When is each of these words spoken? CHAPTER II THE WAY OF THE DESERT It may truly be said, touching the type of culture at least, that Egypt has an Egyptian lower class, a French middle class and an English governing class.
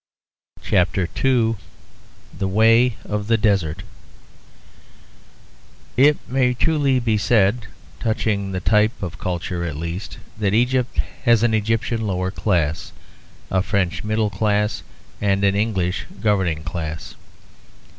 CHAPTER 0.63 1.07
II 1.23 1.57
THE 2.35 2.47
WAY 2.47 2.95
OF 3.05 3.27
THE 3.27 3.37
DESERT 3.37 3.83
It 5.95 6.17
may 6.27 6.55
truly 6.55 6.99
be 6.99 7.19
said, 7.19 7.67
touching 7.99 8.51
the 8.51 8.61
type 8.61 9.03
of 9.03 9.19
culture 9.19 9.63
at 9.63 9.75
least, 9.77 10.17
that 10.39 10.55
Egypt 10.55 10.97
has 11.25 11.43
an 11.43 11.53
Egyptian 11.53 12.01
lower 12.01 12.31
class, 12.31 12.93
a 13.51 13.61
French 13.61 14.03
middle 14.03 14.31
class 14.31 14.81
and 15.21 15.43
an 15.43 15.53
English 15.53 16.05
governing 16.19 16.63
class. 16.63 17.13